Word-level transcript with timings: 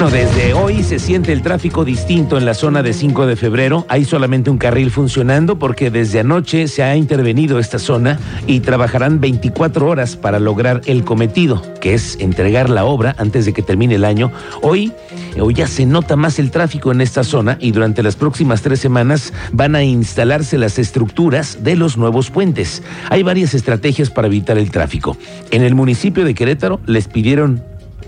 Bueno, 0.00 0.16
desde 0.16 0.54
hoy 0.54 0.84
se 0.84 1.00
siente 1.00 1.32
el 1.32 1.42
tráfico 1.42 1.84
distinto 1.84 2.38
en 2.38 2.44
la 2.44 2.54
zona 2.54 2.84
de 2.84 2.92
5 2.92 3.26
de 3.26 3.34
febrero. 3.34 3.84
Hay 3.88 4.04
solamente 4.04 4.48
un 4.48 4.56
carril 4.56 4.92
funcionando 4.92 5.58
porque 5.58 5.90
desde 5.90 6.20
anoche 6.20 6.68
se 6.68 6.84
ha 6.84 6.94
intervenido 6.94 7.58
esta 7.58 7.80
zona 7.80 8.20
y 8.46 8.60
trabajarán 8.60 9.18
24 9.18 9.88
horas 9.88 10.14
para 10.14 10.38
lograr 10.38 10.82
el 10.86 11.02
cometido, 11.02 11.60
que 11.80 11.94
es 11.94 12.16
entregar 12.20 12.70
la 12.70 12.84
obra 12.84 13.16
antes 13.18 13.44
de 13.44 13.52
que 13.52 13.62
termine 13.62 13.96
el 13.96 14.04
año. 14.04 14.30
Hoy, 14.62 14.92
hoy 15.40 15.54
ya 15.54 15.66
se 15.66 15.84
nota 15.84 16.14
más 16.14 16.38
el 16.38 16.52
tráfico 16.52 16.92
en 16.92 17.00
esta 17.00 17.24
zona 17.24 17.58
y 17.60 17.72
durante 17.72 18.04
las 18.04 18.14
próximas 18.14 18.62
tres 18.62 18.78
semanas 18.78 19.32
van 19.50 19.74
a 19.74 19.82
instalarse 19.82 20.58
las 20.58 20.78
estructuras 20.78 21.64
de 21.64 21.74
los 21.74 21.96
nuevos 21.96 22.30
puentes. 22.30 22.84
Hay 23.10 23.24
varias 23.24 23.52
estrategias 23.52 24.10
para 24.10 24.28
evitar 24.28 24.58
el 24.58 24.70
tráfico. 24.70 25.16
En 25.50 25.64
el 25.64 25.74
municipio 25.74 26.24
de 26.24 26.34
Querétaro 26.34 26.78
les 26.86 27.08
pidieron 27.08 27.64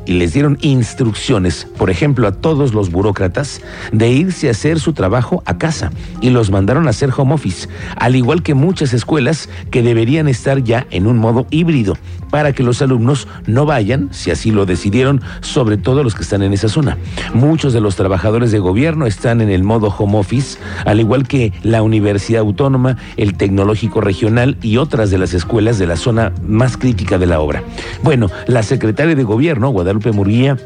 y 0.06 0.14
les 0.14 0.32
dieron 0.32 0.58
instrucciones, 0.60 1.66
por 1.76 1.90
ejemplo, 1.90 2.26
a 2.26 2.32
todos 2.32 2.74
los 2.74 2.90
burócratas, 2.90 3.60
de 3.92 4.10
irse 4.10 4.48
a 4.48 4.52
hacer 4.52 4.80
su 4.80 4.92
trabajo 4.92 5.42
a 5.46 5.58
casa 5.58 5.90
y 6.20 6.30
los 6.30 6.50
mandaron 6.50 6.86
a 6.86 6.90
hacer 6.90 7.10
home 7.16 7.34
office, 7.34 7.68
al 7.96 8.16
igual 8.16 8.42
que 8.42 8.54
muchas 8.54 8.92
escuelas 8.92 9.48
que 9.70 9.82
deberían 9.82 10.28
estar 10.28 10.62
ya 10.62 10.86
en 10.90 11.06
un 11.06 11.18
modo 11.18 11.46
híbrido, 11.50 11.96
para 12.30 12.52
que 12.52 12.62
los 12.62 12.80
alumnos 12.82 13.28
no 13.46 13.66
vayan, 13.66 14.08
si 14.12 14.30
así 14.30 14.50
lo 14.50 14.66
decidieron, 14.66 15.20
sobre 15.40 15.76
todo 15.76 16.02
los 16.02 16.14
que 16.14 16.22
están 16.22 16.42
en 16.42 16.52
esa 16.52 16.68
zona. 16.68 16.96
Muchos 17.34 17.72
de 17.72 17.80
los 17.80 17.96
trabajadores 17.96 18.52
de 18.52 18.58
gobierno 18.58 19.06
están 19.06 19.40
en 19.40 19.50
el 19.50 19.64
modo 19.64 19.94
home 19.96 20.18
office, 20.18 20.58
al 20.84 21.00
igual 21.00 21.26
que 21.26 21.52
la 21.62 21.82
Universidad 21.82 22.40
Autónoma, 22.40 22.96
el 23.16 23.34
Tecnológico 23.34 24.00
Regional 24.00 24.56
y 24.62 24.76
otras 24.76 25.10
de 25.10 25.18
las 25.18 25.34
escuelas 25.34 25.78
de 25.78 25.86
la 25.86 25.96
zona 25.96 26.32
más 26.46 26.76
crítica 26.76 27.18
de 27.18 27.26
la 27.26 27.40
obra. 27.40 27.62
Bueno, 28.02 28.28
la 28.46 28.62
secretaria 28.62 29.14
de 29.14 29.24
gobierno, 29.24 29.70
Guadalupe 29.70 29.89
Murguía, 30.12 30.56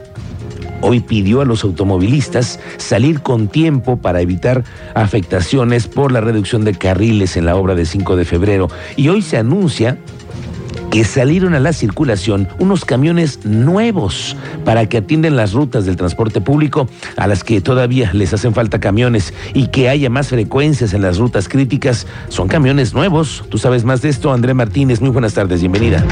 hoy 0.80 1.00
pidió 1.00 1.40
a 1.40 1.44
los 1.44 1.64
automovilistas 1.64 2.60
salir 2.76 3.20
con 3.20 3.48
tiempo 3.48 3.96
para 3.96 4.20
evitar 4.20 4.64
afectaciones 4.94 5.86
por 5.86 6.12
la 6.12 6.20
reducción 6.20 6.64
de 6.64 6.74
carriles 6.74 7.36
en 7.36 7.46
la 7.46 7.56
obra 7.56 7.74
de 7.74 7.86
5 7.86 8.16
de 8.16 8.24
febrero. 8.24 8.68
Y 8.96 9.08
hoy 9.08 9.22
se 9.22 9.38
anuncia 9.38 9.98
que 10.90 11.02
salieron 11.02 11.54
a 11.54 11.60
la 11.60 11.72
circulación 11.72 12.48
unos 12.58 12.84
camiones 12.84 13.44
nuevos 13.44 14.36
para 14.64 14.88
que 14.88 14.98
atiendan 14.98 15.34
las 15.34 15.52
rutas 15.52 15.86
del 15.86 15.96
transporte 15.96 16.40
público 16.40 16.88
a 17.16 17.26
las 17.26 17.42
que 17.42 17.60
todavía 17.60 18.12
les 18.12 18.32
hacen 18.32 18.54
falta 18.54 18.78
camiones 18.78 19.34
y 19.54 19.68
que 19.68 19.88
haya 19.88 20.08
más 20.08 20.28
frecuencias 20.28 20.94
en 20.94 21.02
las 21.02 21.18
rutas 21.18 21.48
críticas. 21.48 22.06
Son 22.28 22.46
camiones 22.46 22.94
nuevos. 22.94 23.42
Tú 23.48 23.58
sabes 23.58 23.84
más 23.84 24.02
de 24.02 24.10
esto, 24.10 24.32
André 24.32 24.54
Martínez. 24.54 25.00
Muy 25.00 25.10
buenas 25.10 25.34
tardes, 25.34 25.60
bienvenida. 25.60 26.04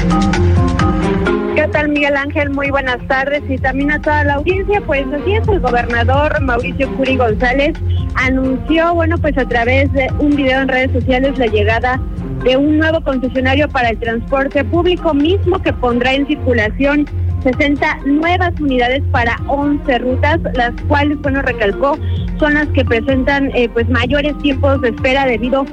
¿Qué 1.73 1.79
tal 1.79 1.89
Miguel 1.89 2.15
Ángel? 2.15 2.51
Muy 2.51 2.69
buenas 2.69 2.99
tardes 3.07 3.41
y 3.49 3.57
también 3.57 3.89
a 3.89 3.99
toda 3.99 4.23
la 4.23 4.35
audiencia. 4.35 4.79
Pues 4.81 5.07
así 5.11 5.33
es, 5.33 5.47
el 5.47 5.59
gobernador 5.59 6.39
Mauricio 6.39 6.87
Curi 6.95 7.17
González 7.17 7.73
anunció, 8.13 8.93
bueno, 8.93 9.17
pues 9.17 9.35
a 9.39 9.47
través 9.47 9.91
de 9.91 10.07
un 10.19 10.35
video 10.35 10.61
en 10.61 10.67
redes 10.67 10.91
sociales 10.91 11.35
la 11.39 11.47
llegada 11.47 11.99
de 12.43 12.57
un 12.57 12.77
nuevo 12.77 13.01
concesionario 13.01 13.67
para 13.69 13.89
el 13.89 13.97
transporte 13.97 14.63
público 14.63 15.15
mismo 15.15 15.57
que 15.63 15.73
pondrá 15.73 16.13
en 16.13 16.27
circulación 16.27 17.07
60 17.41 18.01
nuevas 18.05 18.53
unidades 18.59 19.01
para 19.11 19.35
11 19.47 19.97
rutas, 19.97 20.39
las 20.53 20.73
cuales, 20.87 21.19
bueno, 21.23 21.41
recalcó, 21.41 21.97
son 22.37 22.53
las 22.53 22.67
que 22.67 22.85
presentan 22.85 23.49
eh, 23.55 23.67
pues 23.73 23.89
mayores 23.89 24.37
tiempos 24.37 24.79
de 24.81 24.89
espera 24.89 25.25
debido 25.25 25.61
a 25.61 25.65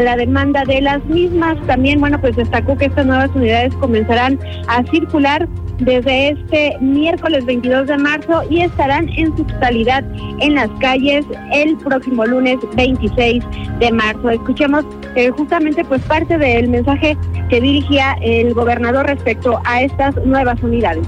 la 0.00 0.16
demanda 0.16 0.64
de 0.64 0.80
las 0.80 1.04
mismas. 1.06 1.56
También, 1.66 2.00
bueno, 2.00 2.20
pues 2.20 2.36
destacó 2.36 2.76
que 2.76 2.86
estas 2.86 3.06
nuevas 3.06 3.30
unidades 3.34 3.74
comenzarán 3.76 4.38
a 4.68 4.82
circular 4.84 5.48
desde 5.78 6.30
este 6.30 6.76
miércoles 6.80 7.44
22 7.44 7.86
de 7.86 7.98
marzo 7.98 8.42
y 8.48 8.62
estarán 8.62 9.08
en 9.10 9.36
su 9.36 9.44
totalidad 9.44 10.04
en 10.40 10.54
las 10.54 10.70
calles 10.80 11.24
el 11.52 11.76
próximo 11.76 12.24
lunes 12.24 12.58
26 12.74 13.44
de 13.78 13.92
marzo. 13.92 14.30
Escuchemos 14.30 14.84
eh, 15.14 15.30
justamente 15.30 15.84
pues 15.84 16.02
parte 16.02 16.38
del 16.38 16.68
mensaje 16.68 17.16
que 17.50 17.60
dirigía 17.60 18.16
el 18.22 18.54
gobernador 18.54 19.06
respecto 19.06 19.60
a 19.64 19.82
estas 19.82 20.16
nuevas 20.24 20.60
unidades. 20.62 21.06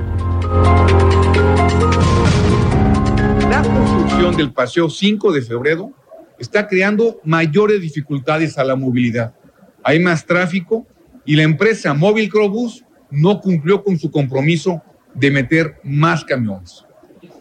La 3.51 3.63
construcción 3.63 4.37
del 4.37 4.53
Paseo 4.53 4.91
5 4.91 5.33
de 5.33 5.43
febrero 5.43 5.93
está 6.39 6.67
creando 6.67 7.21
mayores 7.25 7.81
dificultades 7.81 8.59
a 8.59 8.65
la 8.65 8.77
movilidad. 8.77 9.35
Hay 9.83 10.01
más 10.01 10.25
tráfico 10.25 10.87
y 11.25 11.37
la 11.37 11.43
empresa 11.43 11.95
Móvil 11.95 12.29
Crobus 12.29 12.85
no 13.11 13.41
cumplió 13.41 13.83
con 13.83 13.99
su 13.99 14.11
compromiso 14.11 14.83
de 15.15 15.31
meter 15.31 15.77
más 15.83 16.25
camiones. 16.25 16.85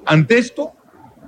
Ante 0.06 0.38
esto, 0.38 0.74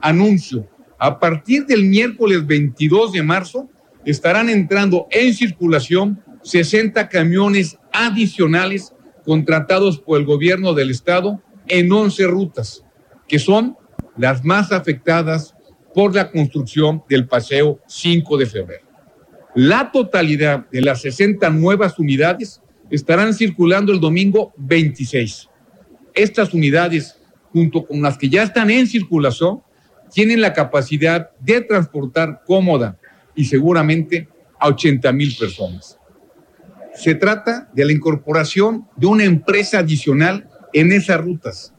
anuncio, 0.01 0.67
a 0.97 1.19
partir 1.19 1.65
del 1.65 1.85
miércoles 1.85 2.45
22 2.45 3.13
de 3.13 3.23
marzo 3.23 3.69
estarán 4.05 4.49
entrando 4.49 5.07
en 5.11 5.33
circulación 5.33 6.23
60 6.43 7.09
camiones 7.09 7.77
adicionales 7.91 8.93
contratados 9.25 9.99
por 9.99 10.19
el 10.19 10.25
gobierno 10.25 10.73
del 10.73 10.89
estado 10.89 11.41
en 11.67 11.91
11 11.91 12.27
rutas, 12.27 12.83
que 13.27 13.39
son 13.39 13.77
las 14.17 14.43
más 14.43 14.71
afectadas 14.71 15.55
por 15.93 16.15
la 16.15 16.29
construcción 16.31 17.03
del 17.09 17.27
paseo 17.27 17.79
5 17.87 18.37
de 18.37 18.45
febrero. 18.45 18.85
La 19.55 19.91
totalidad 19.91 20.69
de 20.69 20.81
las 20.81 21.01
60 21.01 21.49
nuevas 21.49 21.97
unidades 21.97 22.61
estarán 22.89 23.33
circulando 23.33 23.91
el 23.91 23.99
domingo 23.99 24.53
26. 24.57 25.49
Estas 26.13 26.53
unidades, 26.53 27.17
junto 27.51 27.85
con 27.85 28.01
las 28.01 28.17
que 28.17 28.29
ya 28.29 28.43
están 28.43 28.69
en 28.69 28.87
circulación, 28.87 29.61
tienen 30.13 30.41
la 30.41 30.53
capacidad 30.53 31.31
de 31.39 31.61
transportar 31.61 32.41
cómoda 32.45 32.97
y 33.35 33.45
seguramente 33.45 34.27
a 34.59 34.67
80 34.67 35.11
mil 35.13 35.35
personas. 35.35 35.97
Se 36.93 37.15
trata 37.15 37.69
de 37.73 37.85
la 37.85 37.91
incorporación 37.91 38.87
de 38.95 39.07
una 39.07 39.23
empresa 39.23 39.79
adicional 39.79 40.49
en 40.73 40.91
esas 40.91 41.21
rutas. 41.21 41.73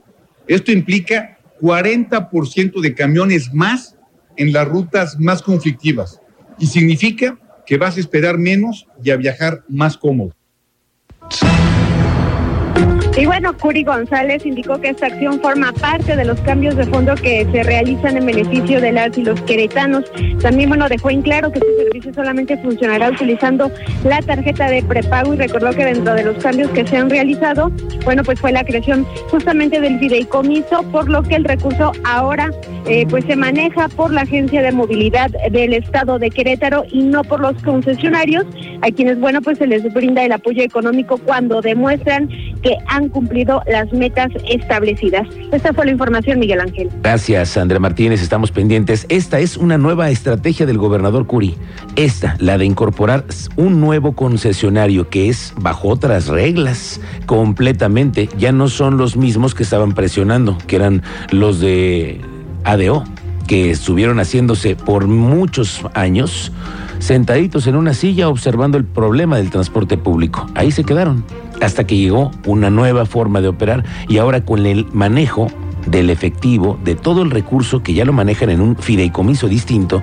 Esto 0.47 0.73
implica 0.73 1.39
40% 1.61 2.81
de 2.81 2.95
camiones 2.95 3.53
más 3.53 3.97
en 4.41 4.55
las 4.55 4.67
rutas 4.67 5.21
más 5.21 5.43
conflictivas 5.43 6.19
y 6.59 6.67
significa 6.67 7.39
que 7.67 7.77
vas 7.77 7.99
a 7.99 8.01
esperar 8.01 8.39
menos 8.39 8.87
y 9.05 9.11
a 9.11 9.17
viajar 9.17 9.65
más 9.69 9.99
cómodo. 9.99 10.35
Y 13.17 13.27
bueno, 13.27 13.53
Curi 13.57 13.83
González 13.83 14.47
indicó 14.47 14.81
que 14.81 14.91
esta 14.91 15.07
acción 15.07 15.41
forma 15.41 15.73
parte 15.73 16.17
de 16.17 16.25
los 16.25 16.41
cambios 16.43 16.77
de 16.77 16.87
fondo 16.87 17.15
que 17.17 17.47
se 17.53 17.63
realizan 17.65 18.17
en 18.17 18.25
beneficio 18.25 18.81
de 18.81 18.93
las 18.93 19.17
y 19.19 19.25
los 19.25 19.41
queretanos. 19.43 20.05
También, 20.41 20.69
bueno, 20.69 20.89
dejó 20.89 21.11
en 21.11 21.23
claro 21.23 21.51
que 21.51 21.59
este 21.59 21.85
servicio 21.85 22.15
solamente 22.15 22.57
funcionará 22.59 23.11
utilizando 23.11 23.71
la 24.05 24.23
tarjeta 24.23 24.71
de 24.71 24.83
prepago 24.83 25.35
y 25.35 25.37
recordó 25.37 25.71
que 25.71 25.85
dentro 25.85 26.15
de 26.15 26.25
los 26.25 26.39
cambios 26.39 26.71
que 26.71 26.87
se 26.87 26.97
han 26.97 27.11
realizado, 27.11 27.71
bueno, 28.05 28.23
pues 28.23 28.41
fue 28.41 28.53
la 28.53 28.65
creación 28.65 29.05
justamente 29.31 29.81
del 29.81 29.99
fideicomiso, 29.99 30.83
por 30.85 31.09
lo 31.09 31.23
que 31.23 31.35
el 31.35 31.45
recurso 31.45 31.93
ahora 32.05 32.51
eh, 32.87 33.07
pues 33.11 33.25
se 33.27 33.37
maneja 33.37 33.89
por 33.89 34.13
la 34.13 34.23
Agencia 34.23 34.63
de 34.63 34.73
Movilidad 34.73 35.31
del 35.51 35.75
Estado 35.75 36.19
de 36.19 36.31
Querétaro 36.31 36.85
y 36.91 37.03
no 37.03 37.25
por 37.25 37.41
los 37.41 37.61
concesionarios, 37.63 38.47
a 38.83 38.91
quienes, 38.91 39.19
bueno, 39.19 39.43
pues 39.43 39.59
se 39.59 39.67
les 39.67 39.83
brinda 39.93 40.25
el 40.25 40.33
apoyo 40.33 40.63
económico 40.63 41.19
cuando 41.19 41.61
demuestran 41.61 42.29
que 42.63 42.77
han 42.89 43.00
cumplido 43.09 43.63
las 43.67 43.93
metas 43.93 44.31
establecidas. 44.49 45.27
Esta 45.53 45.73
fue 45.73 45.87
la 45.87 45.93
información, 45.93 46.39
Miguel 46.39 46.61
Ángel. 46.61 46.91
Gracias, 47.03 47.57
André 47.57 47.79
Martínez. 47.79 48.23
Estamos 48.23 48.51
pendientes. 48.51 49.07
Esta 49.09 49.41
es 49.41 49.57
una 49.57 49.79
nueva 49.79 50.11
estrategia 50.11 50.67
del 50.67 50.79
gobernador 50.79 51.27
Curi. 51.27 51.57
Esta, 51.97 52.37
la 52.39 52.59
de 52.59 52.65
incorporar 52.65 53.25
un 53.57 53.81
nuevo 53.81 54.13
concesionario 54.13 55.09
que 55.09 55.29
es 55.29 55.55
bajo 55.57 55.89
otras 55.89 56.29
reglas 56.29 57.01
completamente. 57.27 58.29
Ya 58.39 58.53
no 58.53 58.69
son 58.69 58.97
los 58.97 59.17
mismos 59.17 59.55
que 59.55 59.63
estaban 59.63 59.93
presionando, 59.93 60.59
que 60.67 60.77
eran 60.77 61.03
los 61.31 61.61
de 61.61 62.21
ADO, 62.65 63.05
que 63.47 63.71
estuvieron 63.71 64.19
haciéndose 64.21 64.77
por 64.77 65.09
muchos 65.09 65.83
años 65.95 66.53
sentaditos 67.01 67.67
en 67.67 67.75
una 67.75 67.95
silla 67.95 68.29
observando 68.29 68.79
el 68.79 68.85
problema 68.85 69.37
del 69.37 69.51
transporte 69.51 69.99
público. 69.99 70.47
Ahí 70.55 70.71
se 70.71 70.85
quedaron 70.85 71.25
hasta 71.61 71.85
que 71.85 71.97
llegó 71.97 72.31
una 72.47 72.71
nueva 72.71 73.05
forma 73.07 73.41
de 73.41 73.49
operar 73.49 73.85
y 74.09 74.19
ahora 74.19 74.45
con 74.45 74.65
el 74.67 74.87
manejo 74.93 75.49
del 75.87 76.11
efectivo, 76.11 76.79
de 76.85 76.95
todo 76.95 77.23
el 77.23 77.31
recurso 77.31 77.83
que 77.83 77.95
ya 77.95 78.05
lo 78.05 78.13
manejan 78.13 78.51
en 78.51 78.61
un 78.61 78.77
fideicomiso 78.77 79.49
distinto, 79.49 80.03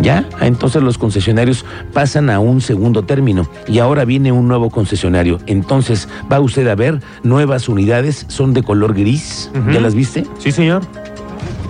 ya 0.00 0.24
entonces 0.40 0.82
los 0.82 0.98
concesionarios 0.98 1.64
pasan 1.92 2.30
a 2.30 2.38
un 2.38 2.60
segundo 2.60 3.02
término 3.02 3.48
y 3.66 3.80
ahora 3.80 4.04
viene 4.04 4.30
un 4.30 4.46
nuevo 4.46 4.70
concesionario. 4.70 5.40
Entonces 5.46 6.08
va 6.30 6.38
usted 6.38 6.68
a 6.68 6.76
ver 6.76 7.00
nuevas 7.24 7.68
unidades, 7.68 8.24
son 8.28 8.54
de 8.54 8.62
color 8.62 8.94
gris, 8.94 9.50
¿ya 9.72 9.80
las 9.80 9.96
viste? 9.96 10.24
Sí, 10.38 10.52
señor. 10.52 10.82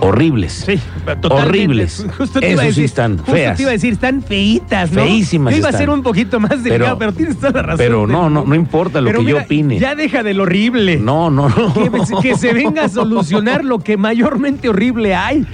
horribles. 0.01 0.63
Sí, 0.65 0.79
totalmente. 1.15 1.49
Horribles. 1.59 2.05
Justo 2.17 2.39
te 2.39 2.51
iba 2.51 2.61
a 2.63 2.65
Eso 2.65 2.75
sí 2.75 2.83
están 2.83 3.17
justo 3.17 3.31
feas. 3.31 3.55
te 3.57 3.63
iba 3.63 3.69
a 3.71 3.73
decir, 3.73 3.93
están 3.93 4.21
feitas, 4.21 4.91
¿no? 4.91 5.03
Feísimas 5.03 5.53
Yo 5.53 5.59
iba 5.59 5.67
a 5.67 5.69
están. 5.71 5.81
ser 5.81 5.89
un 5.89 6.03
poquito 6.03 6.39
más 6.39 6.63
delicado, 6.63 6.97
pero, 6.97 7.11
Pero- 7.11 7.13
tienes 7.13 7.37
toda 7.37 7.51
la 7.53 7.61
razón. 7.61 7.77
pero 7.77 8.07
no, 8.07 8.29
no, 8.29 8.43
no 8.45 8.55
importa 8.55 8.99
lo 9.01 9.07
Pero 9.07 9.19
que 9.19 9.25
yo 9.25 9.37
opine. 9.39 9.79
Ya 9.79 9.95
deja 9.95 10.23
del 10.23 10.39
horrible. 10.41 10.97
No, 10.97 11.29
no, 11.29 11.47
no. 11.49 11.73
Que, 11.73 11.89
que 12.21 12.35
se 12.35 12.53
venga 12.53 12.85
a 12.85 12.89
solucionar 12.89 13.63
lo 13.63 13.79
que 13.79 13.97
mayormente 13.97 14.69
horrible 14.69 15.15
hay, 15.15 15.45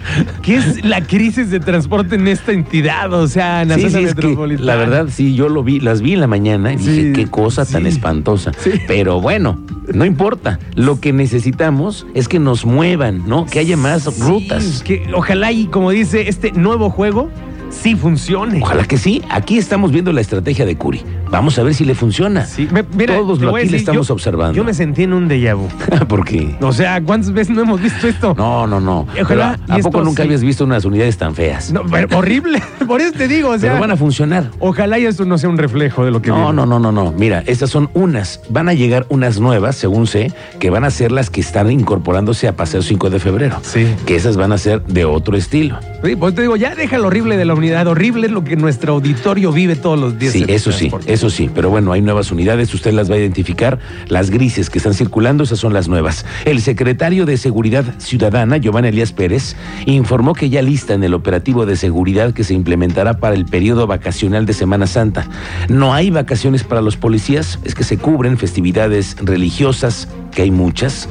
que 0.42 0.56
es 0.56 0.84
la 0.84 1.02
crisis 1.02 1.50
de 1.52 1.60
transporte 1.60 2.16
en 2.16 2.28
esta 2.28 2.52
entidad, 2.52 3.14
o 3.14 3.28
sea, 3.28 3.62
en 3.62 3.70
la 3.70 3.76
Sí, 3.76 3.82
zona 3.84 3.98
sí, 4.00 4.04
es 4.06 4.16
que 4.16 4.22
metropolitana. 4.22 4.66
la 4.66 4.76
verdad, 4.76 5.08
sí, 5.12 5.36
yo 5.36 5.50
lo 5.50 5.64
vi, 5.64 5.80
las 5.80 6.02
vi 6.02 6.14
en 6.14 6.20
la 6.22 6.28
mañana 6.28 6.74
y 6.74 6.80
Sí, 6.80 6.90
dije, 6.92 7.14
qué 7.14 7.28
cosa 7.28 7.66
tan 7.66 7.84
sí. 7.84 7.90
espantosa. 7.90 8.52
Sí. 8.60 8.72
Pero 8.88 9.22
bueno, 9.22 9.60
no 9.94 10.06
importa. 10.06 10.60
Lo 10.76 11.00
que 11.00 11.14
necesitamos 11.14 12.06
es 12.14 12.28
que 12.28 12.40
nos 12.40 12.66
muevan, 12.66 13.28
¿no? 13.28 13.46
Que 13.46 13.60
haya 13.60 13.76
más 13.78 14.04
Sí, 14.04 14.22
rutas. 14.22 14.82
que 14.84 15.08
ojalá 15.14 15.43
y 15.52 15.68
como 15.68 15.92
dice 15.92 16.28
este 16.30 16.52
nuevo 16.52 16.90
juego, 16.90 17.30
sí 17.74 17.96
funcione. 17.96 18.60
Ojalá 18.62 18.84
que 18.86 18.98
sí. 18.98 19.22
Aquí 19.30 19.58
estamos 19.58 19.92
viendo 19.92 20.12
la 20.14 20.22
estrategia 20.22 20.66
de 20.66 20.76
Curi. 20.78 21.02
Vamos 21.30 21.58
a 21.58 21.64
ver 21.64 21.74
si 21.74 21.84
le 21.86 21.96
funciona. 21.96 22.46
Sí, 22.46 22.68
me- 22.72 22.84
mira, 22.96 23.16
Todos 23.18 23.40
lo 23.42 23.56
aquí 23.56 23.68
le 23.70 23.78
estamos 23.78 24.08
yo- 24.08 24.14
observando. 24.14 24.54
Yo 24.56 24.64
me 24.64 24.74
sentí 24.74 25.04
en 25.04 25.14
un 25.14 25.28
déjà 25.28 25.56
vu. 25.56 25.68
Porque 26.08 26.56
O 26.62 26.72
sea, 26.72 27.02
¿cuántas 27.02 27.32
veces 27.32 27.56
no 27.56 27.62
hemos 27.64 27.82
visto 27.82 28.08
esto? 28.08 28.36
no, 28.38 28.68
no, 28.68 28.80
no. 28.80 29.08
Ojalá 29.22 29.58
Pero, 29.66 29.74
¿A 29.74 29.78
poco 29.78 29.88
esto 29.98 30.04
nunca 30.04 30.22
sí. 30.24 30.28
habías 30.28 30.42
visto 30.44 30.64
unas 30.66 30.86
unidades 30.86 31.18
tan 31.18 31.34
feas? 31.34 31.72
No, 31.72 31.84
pero 31.90 32.18
horrible. 32.18 32.62
Por 32.88 33.02
eso 33.02 33.14
te 33.14 33.28
digo, 33.28 33.50
o 33.50 33.58
sea, 33.58 33.72
Pero 33.72 33.82
van 33.82 33.92
a 33.92 33.98
funcionar. 33.98 34.52
ojalá 34.60 35.00
y 35.00 35.06
esto 35.06 35.26
no 35.26 35.38
sea 35.38 35.50
un 35.50 35.58
reflejo 35.58 36.06
de 36.06 36.12
lo 36.12 36.22
que 36.22 36.30
No, 36.30 36.36
viene. 36.36 36.54
no, 36.54 36.66
no, 36.68 36.80
no, 36.80 36.92
no. 36.92 37.12
Mira, 37.12 37.44
estas 37.48 37.70
son 37.72 37.90
unas. 37.94 38.42
Van 38.50 38.70
a 38.70 38.74
llegar 38.74 39.06
unas 39.10 39.40
nuevas, 39.40 39.76
según 39.76 40.06
sé, 40.08 40.32
que 40.60 40.70
van 40.70 40.84
a 40.84 40.92
ser 40.92 41.12
las 41.12 41.30
que 41.32 41.42
están 41.42 41.72
incorporándose 41.72 42.48
a 42.48 42.56
Paseo 42.56 42.82
5 42.84 43.10
de 43.10 43.20
febrero. 43.20 43.58
Sí. 43.64 43.88
Que 44.06 44.16
esas 44.16 44.38
van 44.38 44.52
a 44.52 44.58
ser 44.58 44.84
de 44.86 45.06
otro 45.06 45.36
estilo. 45.36 45.80
Sí, 46.04 46.16
pues 46.16 46.36
te 46.36 46.42
digo, 46.44 46.56
ya 46.58 46.76
deja 46.76 46.98
lo 47.00 47.08
horrible 47.08 47.38
de 47.38 47.46
la 47.46 47.54
unidad. 47.56 47.63
Horrible 47.72 48.28
es 48.28 48.34
lo 48.34 48.44
que 48.44 48.56
nuestro 48.56 48.94
auditorio 48.94 49.52
vive 49.52 49.76
todos 49.76 50.00
los 50.00 50.20
días. 50.20 50.34
Sí, 50.34 50.46
eso 50.48 50.72
sí, 50.72 50.92
eso 51.06 51.30
sí. 51.30 51.50
Pero 51.54 51.70
bueno, 51.70 51.92
hay 51.94 52.02
nuevas 52.02 52.32
unidades, 52.32 52.74
usted 52.74 52.94
las 52.94 53.10
va 53.10 53.16
a 53.16 53.20
identificar. 53.20 53.80
Las 54.08 54.30
grises 54.30 54.70
que 54.70 54.80
están 54.80 54.94
circulando, 54.94 55.44
esas 55.44 55.60
son 55.60 55.74
las 55.74 55.88
nuevas. 55.88 56.26
El 56.46 56.62
secretario 56.62 57.26
de 57.26 57.38
Seguridad 57.38 57.86
Ciudadana, 58.00 58.58
Giovanni 58.58 58.90
Elías 58.90 59.12
Pérez, 59.12 59.56
informó 59.86 60.34
que 60.34 60.50
ya 60.50 60.62
lista 60.62 60.94
en 60.94 61.04
el 61.04 61.14
operativo 61.14 61.66
de 61.66 61.76
seguridad 61.76 62.34
que 62.34 62.44
se 62.44 62.54
implementará 62.54 63.18
para 63.20 63.36
el 63.36 63.46
periodo 63.46 63.88
vacacional 63.88 64.46
de 64.46 64.54
Semana 64.54 64.88
Santa. 64.88 65.28
No 65.70 65.94
hay 65.94 66.10
vacaciones 66.10 66.64
para 66.64 66.82
los 66.82 66.98
policías, 66.98 67.60
es 67.64 67.76
que 67.76 67.84
se 67.84 67.98
cubren 67.98 68.38
festividades 68.38 69.16
religiosas, 69.22 70.08
que 70.34 70.44
hay 70.44 70.52
muchas, 70.52 71.08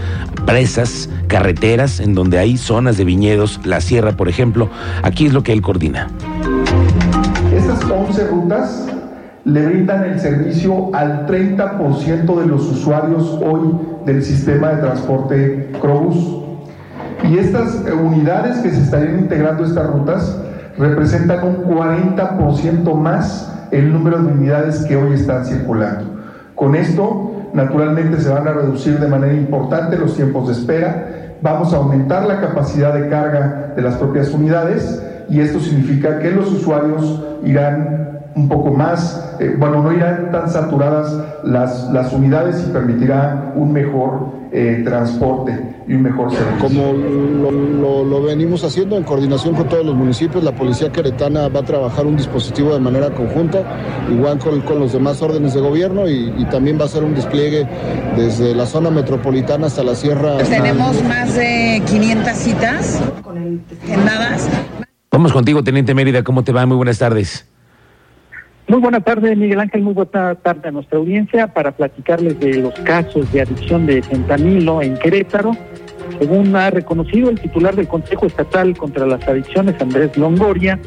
presas, 0.47 1.09
carreteras, 1.29 2.01
en 2.01 2.15
donde 2.15 2.39
hay 2.39 2.57
zonas 2.57 2.97
de 2.97 3.05
viñedos, 3.05 3.61
la 3.65 3.81
sierra, 3.81 4.13
por 4.13 4.29
ejemplo. 4.29 4.69
Aquí 5.03 5.27
es 5.27 5.33
lo 5.33 5.43
que 5.43 5.53
él 5.53 5.63
coordina. 5.63 6.09
Estas 7.55 7.85
11 7.85 8.27
rutas 8.29 8.87
le 9.45 9.67
brindan 9.67 10.05
el 10.05 10.21
servicio 10.21 10.95
al 10.95 11.27
30% 11.27 12.41
de 12.41 12.47
los 12.47 12.63
usuarios 12.63 13.39
hoy 13.45 13.73
del 14.07 14.23
sistema 14.23 14.71
de 14.71 14.83
transporte 14.83 15.73
Crobús. 15.81 16.43
Y 17.29 17.39
estas 17.39 17.85
unidades 17.93 18.59
que 18.59 18.71
se 18.71 18.83
estarían 18.83 19.21
integrando 19.21 19.65
estas 19.65 19.87
rutas 19.87 20.39
representan 20.79 21.47
un 21.47 21.57
40% 21.65 22.95
más 22.95 23.53
el 23.71 23.93
número 23.93 24.19
de 24.23 24.33
unidades 24.33 24.85
que 24.85 24.97
hoy 24.97 25.15
están 25.15 25.45
circulando. 25.45 26.05
Con 26.55 26.75
esto, 26.75 27.32
naturalmente, 27.53 28.21
se 28.21 28.29
van 28.29 28.49
a 28.49 28.53
reducir 28.53 28.99
de 28.99 29.09
manera 29.09 29.35
importante 29.35 29.97
los 29.97 30.15
tiempos 30.15 30.49
de 30.49 30.55
espera, 30.55 31.07
vamos 31.43 31.73
a 31.73 31.79
aumentar 31.79 32.27
la 32.27 32.41
capacidad 32.41 32.95
de 32.95 33.09
carga 33.09 33.73
de 33.75 33.83
las 33.83 33.97
propias 33.97 34.31
unidades 34.33 35.03
y 35.29 35.41
esto 35.41 35.61
significa 35.61 36.19
que 36.19 36.31
los 36.31 36.51
usuarios 36.53 37.23
irán 37.45 38.22
un 38.35 38.49
poco 38.49 38.71
más, 38.73 39.35
eh, 39.41 39.55
bueno, 39.59 39.83
no 39.83 39.93
irán 39.93 40.31
tan 40.33 40.49
saturadas 40.51 41.13
las, 41.45 41.91
las 41.93 42.13
unidades 42.13 42.65
y 42.67 42.71
permitirá 42.73 43.53
un 43.55 43.73
mejor 43.73 44.41
eh, 44.53 44.83
transporte 44.85 45.77
y 45.87 45.95
un 45.95 46.03
mejor 46.03 46.31
servicio. 46.31 46.59
Como 46.61 46.93
lo, 46.93 47.51
lo- 47.51 48.05
lo 48.05 48.23
venimos 48.23 48.65
haciendo 48.65 48.97
en 48.97 49.03
coordinación 49.03 49.55
con 49.55 49.69
todos 49.69 49.85
los 49.85 49.95
municipios, 49.95 50.43
la 50.45 50.53
Policía 50.53 50.91
Queretana 50.91 51.49
va 51.49 51.61
a 51.61 51.63
trabajar 51.65 52.07
un 52.07 52.17
dispositivo 52.17 52.73
de 52.75 52.81
manera 52.81 53.11
conjunta, 53.11 53.63
igual 54.11 54.39
con, 54.39 54.61
con 54.63 54.79
los 54.79 54.93
demás 54.93 55.21
órdenes 55.23 55.55
de 55.55 55.61
gobierno 55.61 56.09
y, 56.09 56.33
y 56.39 56.45
también 56.47 56.79
va 56.81 56.85
a 56.85 56.89
ser 56.89 57.03
un 57.05 57.15
despliegue 57.15 57.67
desde 58.17 58.55
la 58.55 58.67
zona 58.67 58.91
metropolitana 58.91 59.67
hasta 59.67 59.83
la 59.83 59.95
sierra. 59.95 60.39
Tenemos 60.39 61.03
más 61.05 61.35
de 61.35 61.83
500 61.87 62.33
citas 62.37 63.01
agendadas. 63.83 64.49
Vamos 65.11 65.33
contigo, 65.33 65.63
Teniente 65.63 65.95
Mérida, 65.95 66.23
¿cómo 66.23 66.43
te 66.45 66.53
va? 66.53 66.65
Muy 66.67 66.77
buenas 66.77 66.99
tardes. 66.99 67.47
Muy 68.73 68.81
buena 68.81 69.01
tarde, 69.01 69.37
Miguel 69.37 69.61
Ángel. 69.61 69.83
Muy 69.83 69.93
buena 69.93 70.35
tarde 70.35 70.71
a 70.71 70.71
nuestra 70.71 70.97
audiencia 70.97 71.47
para 71.47 71.73
platicarles 71.73 72.41
de 72.41 72.55
los 72.55 72.73
casos 72.81 73.31
de 73.31 73.43
adicción 73.43 73.85
de 73.85 74.03
fentanilo 74.03 74.81
en 74.81 74.97
Querétaro. 74.97 75.55
Según 76.19 76.57
ha 76.57 76.71
reconocido 76.71 77.29
el 77.29 77.39
titular 77.39 77.77
del 77.77 77.87
Consejo 77.87 78.25
Estatal 78.25 78.75
contra 78.79 79.05
las 79.05 79.29
Adicciones, 79.29 79.79
Andrés 79.79 80.17
Longoria, 80.17 80.81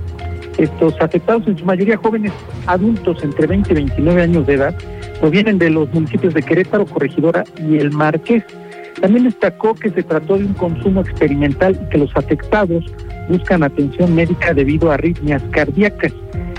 estos 0.58 1.00
afectados, 1.00 1.46
en 1.46 1.60
su 1.60 1.64
mayoría 1.64 1.96
jóvenes 1.98 2.32
adultos 2.66 3.24
entre 3.24 3.46
20 3.46 3.74
y 3.74 3.76
29 3.76 4.20
años 4.20 4.48
de 4.48 4.56
edad, 4.56 4.76
provienen 5.20 5.60
de 5.60 5.70
los 5.70 5.88
municipios 5.94 6.34
de 6.34 6.42
Querétaro, 6.42 6.88
Corregidora 6.88 7.44
y 7.70 7.78
El 7.78 7.92
Marqués. 7.92 8.44
También 9.00 9.26
destacó 9.26 9.76
que 9.76 9.92
se 9.92 10.02
trató 10.02 10.40
de 10.40 10.46
un 10.46 10.56
consumo 10.56 11.02
experimental 11.02 11.80
y 11.80 11.90
que 11.92 12.00
los 12.00 12.10
afectados 12.18 12.84
buscan 13.30 13.62
atención 13.62 14.16
médica 14.16 14.56
debido 14.56 14.90
a 14.90 14.96
arritmias 14.96 15.44
cardíacas. 15.52 16.12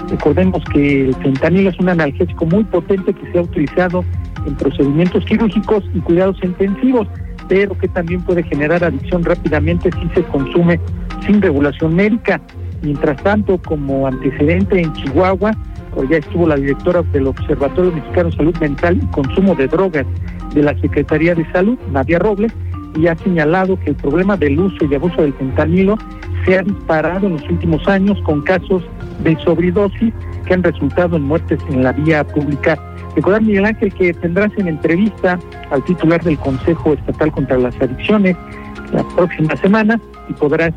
Recordemos 0.09 0.63
que 0.73 1.07
el 1.07 1.15
fentanilo 1.17 1.71
es 1.71 1.79
un 1.81 1.89
analgésico 1.89 2.47
muy 2.47 2.65
potente 2.65 3.13
que 3.13 3.33
se 3.33 3.39
ha 3.39 3.43
utilizado 3.43 4.05
en 4.47 4.55
procedimientos 4.55 5.25
quirúrgicos 5.25 5.85
y 5.95 5.99
cuidados 6.01 6.39
intensivos, 6.43 7.09
pero 7.49 7.77
que 7.77 7.89
también 7.89 8.23
puede 8.23 8.43
generar 8.45 8.85
adicción 8.85 9.25
rápidamente 9.25 9.91
si 9.93 10.09
se 10.15 10.23
consume 10.29 10.81
sin 11.27 11.43
regulación 11.43 11.95
médica. 11.95 12.41
Mientras 12.83 13.21
tanto, 13.23 13.59
como 13.59 14.07
antecedente 14.07 14.81
en 14.81 14.93
Chihuahua, 14.93 15.53
pues 15.95 16.09
ya 16.11 16.19
estuvo 16.19 16.47
la 16.47 16.57
directora 16.57 17.03
del 17.03 17.27
Observatorio 17.27 17.91
Mexicano 17.91 18.31
de 18.31 18.37
Salud 18.37 18.57
Mental 18.61 19.01
y 19.03 19.07
Consumo 19.07 19.55
de 19.55 19.67
Drogas 19.67 20.07
de 20.55 20.63
la 20.63 20.79
Secretaría 20.81 21.35
de 21.35 21.51
Salud, 21.53 21.79
Nadia 21.91 22.19
Robles, 22.19 22.53
y 22.97 23.09
ha 23.09 23.17
señalado 23.17 23.79
que 23.81 23.91
el 23.91 23.97
problema 23.97 24.37
del 24.37 24.59
uso 24.59 24.85
y 24.89 24.95
abuso 24.95 25.23
del 25.23 25.33
fentanilo 25.35 25.99
se 26.47 26.59
ha 26.59 26.63
disparado 26.63 27.27
en 27.27 27.35
los 27.35 27.51
últimos 27.51 27.87
años 27.89 28.19
con 28.23 28.41
casos 28.43 28.83
de 29.23 29.37
sobredosis 29.45 30.15
que 30.47 30.55
han 30.55 30.63
resultado 30.63 31.17
en 31.17 31.25
muertes 31.25 31.59
en 31.69 31.83
la 31.83 31.93
vía 31.93 32.25
pública. 32.25 32.79
Recordar, 33.17 33.43
Miguel 33.43 33.65
Ángel, 33.65 33.93
que 33.93 34.15
tendrás 34.15 34.53
en 34.57 34.69
entrevista 34.69 35.39
al 35.71 35.85
titular 35.85 36.23
del 36.23 36.39
Consejo 36.39 36.95
Estatal 36.95 37.33
contra 37.33 37.59
las 37.59 37.75
Adicciones 37.81 38.37
la 38.93 39.03
próxima 39.17 39.57
semana 39.57 40.01
y 40.29 40.33
podrás 40.35 40.73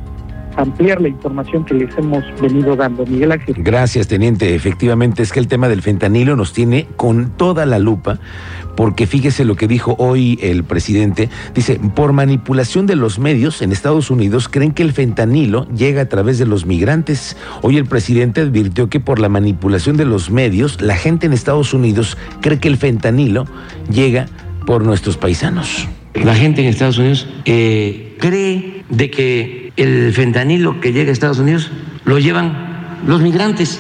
ampliar 0.56 1.02
la 1.02 1.08
información 1.08 1.66
que 1.66 1.74
les 1.74 1.98
hemos 1.98 2.24
venido 2.42 2.76
dando. 2.76 3.06
Miguel 3.06 3.32
Ángel. 3.32 3.56
Gracias, 3.58 4.08
teniente. 4.08 4.56
Efectivamente, 4.56 5.24
es 5.24 5.32
que 5.32 5.40
el 5.40 5.48
tema 5.48 5.68
del 5.68 5.82
fentanilo 5.82 6.36
nos 6.36 6.54
tiene 6.54 6.88
con 6.96 7.32
toda 7.38 7.66
la 7.66 7.80
lupa, 7.80 8.20
porque 8.76 9.08
fíjese 9.08 9.46
lo 9.46 9.56
que 9.56 9.68
dijo 9.68 9.96
hoy 9.98 10.40
el 10.42 10.64
presidente. 10.64 11.30
Dice, 11.54 11.80
por 11.96 12.14
manipulación 12.14 12.86
de 12.86 12.96
los 12.96 13.20
medios 13.20 13.62
en 13.62 13.72
Estados 13.72 14.10
Unidos 14.12 14.48
creen 14.48 14.74
que 14.74 14.84
el 14.84 14.94
fentanilo 14.94 15.68
llega 15.70 16.02
a 16.04 16.10
través 16.10 16.38
de 16.40 16.46
los 16.46 16.66
migrantes. 16.66 17.38
Hoy 17.62 17.78
el 17.78 17.86
presidente 17.86 18.42
advirtió 18.42 18.90
que 18.90 19.00
por 19.00 19.20
la 19.20 19.30
manipulación 19.30 19.98
de 19.98 20.06
los 20.06 20.32
medios, 20.32 20.82
la 20.82 20.96
gente 20.96 21.26
en 21.26 21.34
Estados 21.34 21.74
Unidos 21.74 22.18
cree 22.42 22.60
que 22.60 22.68
el 22.68 22.78
fentanilo 22.78 23.46
llega 23.92 24.28
por 24.66 24.84
nuestros 24.84 25.18
paisanos. 25.18 25.88
La 26.14 26.36
gente 26.36 26.62
en 26.62 26.68
Estados 26.68 26.98
Unidos 26.98 27.28
eh, 27.46 28.16
cree 28.20 28.84
de 28.90 29.10
que 29.10 29.69
el 29.80 30.14
fentanilo 30.14 30.80
que 30.80 30.94
llega 30.94 31.10
a 31.10 31.14
Estados 31.14 31.40
Unidos 31.40 31.72
lo 32.06 32.20
llevan 32.20 32.54
los 33.06 33.22
migrantes. 33.22 33.80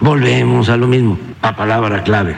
Volvemos 0.00 0.68
a 0.68 0.76
lo 0.76 0.86
mismo, 0.86 1.18
a 1.42 1.56
palabra 1.56 2.04
clave, 2.04 2.36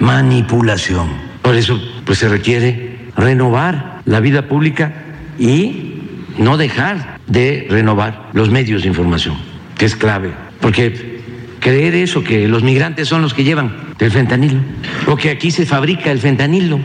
manipulación. 0.00 1.08
Por 1.42 1.54
eso 1.54 1.80
pues 2.04 2.18
se 2.18 2.28
requiere 2.28 3.10
renovar 3.16 4.00
la 4.04 4.20
vida 4.20 4.48
pública 4.48 4.92
y 5.38 5.94
no 6.38 6.56
dejar 6.56 7.18
de 7.26 7.66
renovar 7.70 8.30
los 8.32 8.50
medios 8.50 8.82
de 8.82 8.88
información, 8.88 9.36
que 9.76 9.86
es 9.86 9.96
clave, 9.96 10.32
porque 10.60 11.20
creer 11.60 11.94
eso 11.94 12.22
que 12.22 12.46
los 12.48 12.62
migrantes 12.62 13.08
son 13.08 13.22
los 13.22 13.34
que 13.34 13.44
llevan 13.44 13.74
el 13.98 14.10
fentanilo 14.10 14.60
o 15.06 15.16
que 15.16 15.30
aquí 15.30 15.50
se 15.50 15.66
fabrica 15.66 16.10
el 16.10 16.20
fentanilo 16.20 16.78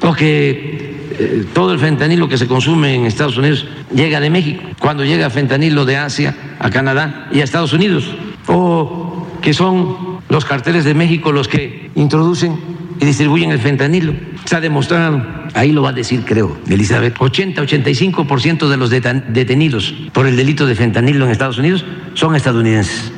o 0.00 0.14
que 0.14 0.81
eh, 1.18 1.44
todo 1.52 1.72
el 1.72 1.78
fentanilo 1.78 2.28
que 2.28 2.38
se 2.38 2.46
consume 2.46 2.94
en 2.94 3.06
Estados 3.06 3.36
Unidos 3.36 3.66
llega 3.94 4.20
de 4.20 4.30
México, 4.30 4.62
cuando 4.78 5.04
llega 5.04 5.30
fentanilo 5.30 5.84
de 5.84 5.96
Asia 5.96 6.34
a 6.58 6.70
Canadá 6.70 7.28
y 7.32 7.40
a 7.40 7.44
Estados 7.44 7.72
Unidos, 7.72 8.04
o 8.46 9.26
que 9.40 9.52
son 9.52 10.20
los 10.28 10.44
carteles 10.44 10.84
de 10.84 10.94
México 10.94 11.32
los 11.32 11.48
que 11.48 11.90
introducen 11.94 12.58
y 13.00 13.04
distribuyen 13.04 13.50
el 13.50 13.58
fentanilo. 13.58 14.14
Se 14.44 14.56
ha 14.56 14.60
demostrado 14.60 15.22
ahí 15.54 15.72
lo 15.72 15.82
va 15.82 15.90
a 15.90 15.92
decir 15.92 16.24
creo 16.24 16.56
Elizabeth, 16.68 17.16
80-85% 17.18 18.68
de 18.68 18.76
los 18.76 18.90
detenidos 18.90 19.94
por 20.12 20.26
el 20.26 20.36
delito 20.36 20.66
de 20.66 20.74
fentanilo 20.74 21.24
en 21.24 21.30
Estados 21.30 21.58
Unidos 21.58 21.84
son 22.14 22.34
estadounidenses. 22.36 23.12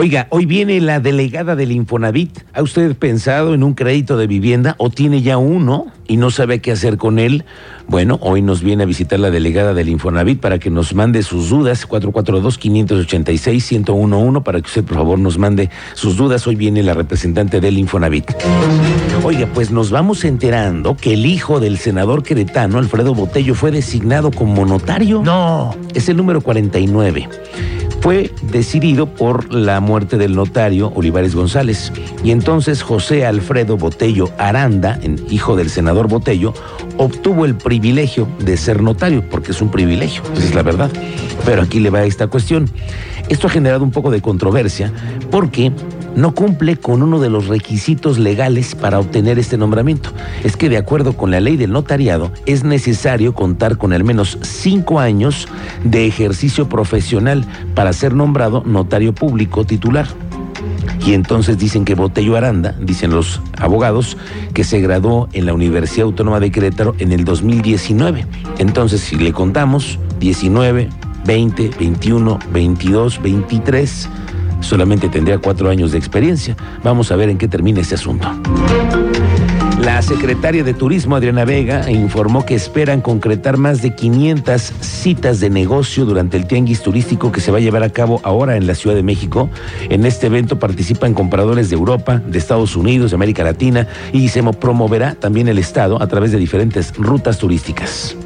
Oiga, 0.00 0.28
hoy 0.30 0.46
viene 0.46 0.80
la 0.80 1.00
delegada 1.00 1.56
del 1.56 1.72
Infonavit. 1.72 2.44
¿Ha 2.54 2.62
usted 2.62 2.94
pensado 2.94 3.52
en 3.52 3.64
un 3.64 3.74
crédito 3.74 4.16
de 4.16 4.28
vivienda 4.28 4.76
o 4.78 4.90
tiene 4.90 5.22
ya 5.22 5.38
uno 5.38 5.88
y 6.06 6.18
no 6.18 6.30
sabe 6.30 6.60
qué 6.60 6.70
hacer 6.70 6.98
con 6.98 7.18
él? 7.18 7.44
Bueno, 7.88 8.16
hoy 8.22 8.40
nos 8.40 8.62
viene 8.62 8.84
a 8.84 8.86
visitar 8.86 9.18
la 9.18 9.32
delegada 9.32 9.74
del 9.74 9.88
Infonavit 9.88 10.38
para 10.38 10.60
que 10.60 10.70
nos 10.70 10.94
mande 10.94 11.24
sus 11.24 11.50
dudas. 11.50 11.88
442-586-1011 11.88 14.44
para 14.44 14.60
que 14.60 14.68
usted, 14.68 14.84
por 14.84 14.98
favor, 14.98 15.18
nos 15.18 15.36
mande 15.36 15.68
sus 15.94 16.16
dudas. 16.16 16.46
Hoy 16.46 16.54
viene 16.54 16.84
la 16.84 16.94
representante 16.94 17.60
del 17.60 17.76
Infonavit. 17.76 18.30
Oiga, 19.24 19.48
pues 19.52 19.72
nos 19.72 19.90
vamos 19.90 20.24
enterando 20.24 20.96
que 20.96 21.14
el 21.14 21.26
hijo 21.26 21.58
del 21.58 21.76
senador 21.76 22.22
queretano, 22.22 22.78
Alfredo 22.78 23.16
Botello, 23.16 23.56
fue 23.56 23.72
designado 23.72 24.30
como 24.30 24.64
notario. 24.64 25.22
No. 25.24 25.74
Es 25.92 26.08
el 26.08 26.16
número 26.16 26.40
49 26.40 27.28
fue 28.00 28.32
decidido 28.50 29.06
por 29.06 29.52
la 29.52 29.80
muerte 29.80 30.18
del 30.18 30.34
notario 30.34 30.92
Olivares 30.94 31.34
González. 31.34 31.92
Y 32.24 32.30
entonces 32.30 32.82
José 32.82 33.26
Alfredo 33.26 33.76
Botello 33.76 34.30
Aranda, 34.38 34.98
hijo 35.30 35.56
del 35.56 35.70
senador 35.70 36.08
Botello, 36.08 36.54
obtuvo 36.96 37.44
el 37.44 37.54
privilegio 37.54 38.28
de 38.38 38.56
ser 38.56 38.82
notario, 38.82 39.22
porque 39.28 39.52
es 39.52 39.60
un 39.60 39.70
privilegio, 39.70 40.22
esa 40.34 40.44
es 40.44 40.54
la 40.54 40.62
verdad. 40.62 40.90
Pero 41.44 41.62
aquí 41.62 41.80
le 41.80 41.90
va 41.90 42.04
esta 42.04 42.28
cuestión. 42.28 42.68
Esto 43.28 43.46
ha 43.46 43.50
generado 43.50 43.84
un 43.84 43.90
poco 43.90 44.10
de 44.10 44.22
controversia 44.22 44.92
porque 45.30 45.72
no 46.18 46.34
cumple 46.34 46.76
con 46.76 47.02
uno 47.02 47.20
de 47.20 47.30
los 47.30 47.46
requisitos 47.46 48.18
legales 48.18 48.74
para 48.74 48.98
obtener 48.98 49.38
este 49.38 49.56
nombramiento. 49.56 50.10
Es 50.42 50.56
que 50.56 50.68
de 50.68 50.76
acuerdo 50.76 51.12
con 51.12 51.30
la 51.30 51.38
ley 51.38 51.56
del 51.56 51.70
notariado 51.70 52.32
es 52.44 52.64
necesario 52.64 53.34
contar 53.34 53.78
con 53.78 53.92
al 53.92 54.02
menos 54.02 54.36
cinco 54.42 54.98
años 54.98 55.46
de 55.84 56.06
ejercicio 56.06 56.68
profesional 56.68 57.44
para 57.76 57.92
ser 57.92 58.14
nombrado 58.14 58.64
notario 58.66 59.14
público 59.14 59.64
titular. 59.64 60.08
Y 61.06 61.12
entonces 61.12 61.56
dicen 61.56 61.84
que 61.84 61.94
Botello 61.94 62.36
Aranda, 62.36 62.74
dicen 62.80 63.12
los 63.12 63.40
abogados, 63.56 64.16
que 64.54 64.64
se 64.64 64.80
graduó 64.80 65.28
en 65.32 65.46
la 65.46 65.54
Universidad 65.54 66.06
Autónoma 66.06 66.40
de 66.40 66.50
Querétaro 66.50 66.96
en 66.98 67.12
el 67.12 67.24
2019. 67.24 68.26
Entonces, 68.58 69.02
si 69.02 69.14
le 69.14 69.32
contamos, 69.32 70.00
19, 70.18 70.88
20, 71.24 71.70
21, 71.78 72.38
22, 72.52 73.22
23 73.22 74.08
solamente 74.60 75.08
tendría 75.08 75.38
cuatro 75.38 75.70
años 75.70 75.92
de 75.92 75.98
experiencia. 75.98 76.56
Vamos 76.82 77.10
a 77.12 77.16
ver 77.16 77.28
en 77.28 77.38
qué 77.38 77.48
termina 77.48 77.80
este 77.80 77.94
asunto. 77.94 78.28
La 79.80 80.02
secretaria 80.02 80.64
de 80.64 80.74
Turismo, 80.74 81.14
Adriana 81.14 81.44
Vega, 81.44 81.88
informó 81.90 82.44
que 82.44 82.54
esperan 82.54 83.00
concretar 83.00 83.58
más 83.58 83.80
de 83.80 83.94
500 83.94 84.60
citas 84.80 85.38
de 85.38 85.50
negocio 85.50 86.04
durante 86.04 86.36
el 86.36 86.46
tianguis 86.46 86.82
turístico 86.82 87.30
que 87.30 87.40
se 87.40 87.52
va 87.52 87.58
a 87.58 87.60
llevar 87.60 87.84
a 87.84 87.90
cabo 87.90 88.20
ahora 88.24 88.56
en 88.56 88.66
la 88.66 88.74
Ciudad 88.74 88.96
de 88.96 89.04
México. 89.04 89.48
En 89.88 90.04
este 90.04 90.26
evento 90.26 90.58
participan 90.58 91.14
compradores 91.14 91.70
de 91.70 91.76
Europa, 91.76 92.20
de 92.26 92.38
Estados 92.38 92.74
Unidos, 92.74 93.12
de 93.12 93.14
América 93.14 93.44
Latina 93.44 93.86
y 94.12 94.28
se 94.28 94.42
promoverá 94.42 95.14
también 95.14 95.46
el 95.48 95.58
Estado 95.58 96.02
a 96.02 96.06
través 96.08 96.32
de 96.32 96.38
diferentes 96.38 96.94
rutas 96.96 97.38
turísticas. 97.38 98.16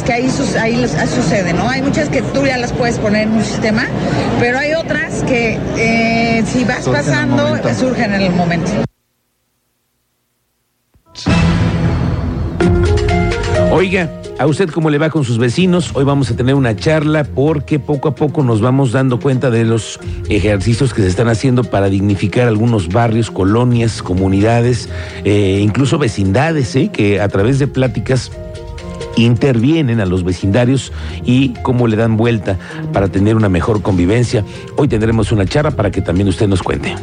Que 0.00 0.12
ahí, 0.14 0.30
ahí 0.58 0.88
suceden, 1.06 1.56
¿no? 1.56 1.68
Hay 1.68 1.82
muchas 1.82 2.08
que 2.08 2.22
tú 2.22 2.46
ya 2.46 2.56
las 2.56 2.72
puedes 2.72 2.98
poner 2.98 3.24
en 3.28 3.32
un 3.32 3.44
sistema, 3.44 3.86
pero 4.40 4.58
hay 4.58 4.72
otras 4.72 5.22
que 5.24 5.58
eh, 5.76 6.42
si 6.46 6.64
vas 6.64 6.88
pasando, 6.88 7.58
surgen 7.74 8.14
en 8.14 8.22
el 8.22 8.32
momento. 8.32 8.70
Oiga, 13.70 14.10
¿a 14.38 14.46
usted 14.46 14.70
cómo 14.70 14.88
le 14.88 14.98
va 14.98 15.10
con 15.10 15.24
sus 15.24 15.38
vecinos? 15.38 15.90
Hoy 15.94 16.04
vamos 16.04 16.30
a 16.30 16.36
tener 16.36 16.54
una 16.54 16.74
charla 16.74 17.24
porque 17.24 17.78
poco 17.78 18.08
a 18.08 18.14
poco 18.14 18.42
nos 18.42 18.60
vamos 18.60 18.92
dando 18.92 19.20
cuenta 19.20 19.50
de 19.50 19.64
los 19.64 20.00
ejercicios 20.28 20.94
que 20.94 21.02
se 21.02 21.08
están 21.08 21.28
haciendo 21.28 21.64
para 21.64 21.90
dignificar 21.90 22.48
algunos 22.48 22.88
barrios, 22.88 23.30
colonias, 23.30 24.02
comunidades, 24.02 24.88
eh, 25.24 25.60
incluso 25.62 25.98
vecindades, 25.98 26.74
¿eh? 26.76 26.90
que 26.92 27.20
a 27.20 27.28
través 27.28 27.58
de 27.58 27.66
pláticas 27.66 28.30
intervienen 29.16 30.00
a 30.00 30.06
los 30.06 30.24
vecindarios 30.24 30.92
y 31.24 31.50
cómo 31.62 31.86
le 31.86 31.96
dan 31.96 32.16
vuelta 32.16 32.58
para 32.92 33.08
tener 33.08 33.36
una 33.36 33.48
mejor 33.48 33.82
convivencia. 33.82 34.44
Hoy 34.76 34.88
tendremos 34.88 35.32
una 35.32 35.46
charla 35.46 35.70
para 35.70 35.90
que 35.90 36.00
también 36.00 36.28
usted 36.28 36.48
nos 36.48 36.62
cuente. 36.62 36.94